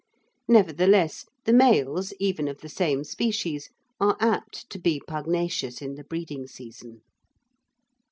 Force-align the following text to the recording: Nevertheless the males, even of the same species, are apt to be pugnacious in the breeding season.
Nevertheless 0.47 1.27
the 1.45 1.53
males, 1.53 2.11
even 2.19 2.47
of 2.47 2.61
the 2.61 2.69
same 2.69 3.03
species, 3.03 3.69
are 3.99 4.17
apt 4.19 4.67
to 4.71 4.79
be 4.79 4.99
pugnacious 5.07 5.79
in 5.79 5.93
the 5.93 6.03
breeding 6.03 6.47
season. 6.47 7.03